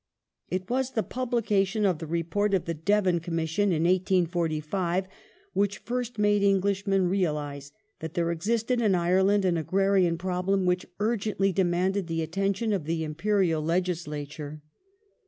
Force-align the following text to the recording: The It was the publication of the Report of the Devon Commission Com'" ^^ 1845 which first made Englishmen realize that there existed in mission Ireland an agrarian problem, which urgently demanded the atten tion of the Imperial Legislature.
The 0.49 0.55
It 0.55 0.67
was 0.67 0.93
the 0.93 1.03
publication 1.03 1.85
of 1.85 1.99
the 1.99 2.07
Report 2.07 2.55
of 2.55 2.65
the 2.65 2.73
Devon 2.73 3.19
Commission 3.19 3.69
Com'" 3.69 3.79
^^ 3.79 3.81
1845 3.85 5.05
which 5.53 5.77
first 5.77 6.17
made 6.17 6.41
Englishmen 6.41 7.07
realize 7.07 7.71
that 7.99 8.15
there 8.15 8.31
existed 8.31 8.79
in 8.81 8.93
mission 8.93 8.95
Ireland 8.95 9.45
an 9.45 9.57
agrarian 9.57 10.17
problem, 10.17 10.65
which 10.65 10.87
urgently 10.99 11.53
demanded 11.53 12.07
the 12.07 12.23
atten 12.23 12.53
tion 12.55 12.73
of 12.73 12.85
the 12.85 13.03
Imperial 13.03 13.61
Legislature. 13.61 14.63